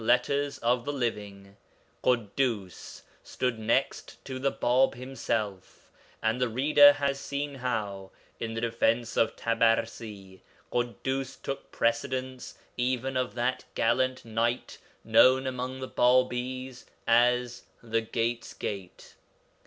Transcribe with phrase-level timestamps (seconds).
[0.03, 1.57] Letters of the Living,
[2.03, 5.91] Ḳuddus stood next to the Bāb himself,
[6.23, 8.09] and the reader has seen how,
[8.39, 10.39] in the defence of Tabarsi,
[10.73, 18.55] Ḳuddus took precedence even of that gallant knight, known among the Bābīs as 'the Gate's
[18.55, 19.13] Gate.'